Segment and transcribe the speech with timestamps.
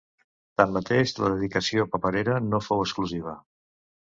[0.61, 3.37] Tanmateix, la dedicació paperera no fou exclusiva.